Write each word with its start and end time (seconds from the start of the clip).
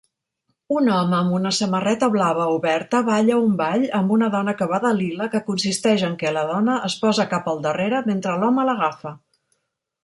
Un 0.75 0.87
home 0.93 1.13
amb 1.17 1.35
una 1.39 1.51
samarreta 1.57 2.09
blava 2.15 2.47
oberta 2.55 3.01
balla 3.11 3.37
un 3.49 3.53
ball 3.61 3.85
amb 3.99 4.15
una 4.17 4.31
dona 4.37 4.57
que 4.63 4.69
va 4.73 4.81
de 4.87 4.95
lila 5.03 5.29
que 5.37 5.45
consisteix 5.51 6.09
en 6.11 6.17
que 6.25 6.33
la 6.41 6.49
dona 6.55 6.83
es 6.91 6.99
posa 7.07 7.29
cap 7.37 7.53
al 7.55 7.65
darrera 7.69 8.03
mentre 8.11 8.39
l'home 8.45 8.69
l'agafa 8.71 9.19